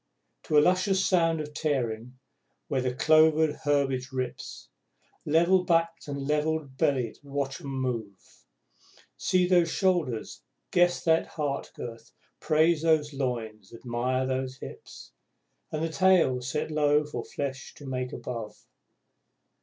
[0.45, 2.17] To a luscious sound of tearing,
[2.69, 4.67] where the clovered herbage rips,
[5.27, 8.17] Level backed and level bellied watch 'em move.
[9.15, 10.41] See those shoulders,
[10.71, 15.11] guess that heart girth, praise those loins, admire those hips,
[15.71, 18.59] And the tail set low for flesh to make above!